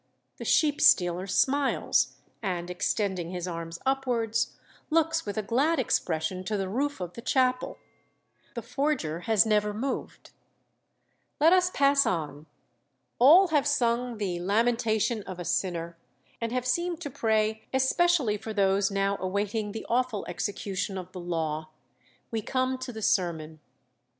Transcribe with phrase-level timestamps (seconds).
[0.37, 4.57] The sheep stealer smiles, and, extending his arms upwards,
[4.89, 7.77] looks with a glad expression to the roof of the chapel.
[8.55, 10.31] The forger has never moved.
[11.39, 12.47] "Let us pass on.
[13.19, 15.99] All have sung 'the Lamentation of a Sinner,'
[16.41, 21.19] and have seemed to pray 'especially for those now awaiting the awful execution of the
[21.21, 21.69] law.'
[22.31, 23.59] We come to the sermon.